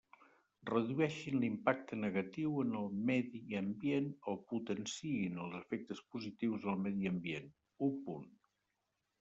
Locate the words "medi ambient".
3.09-4.09, 6.89-7.53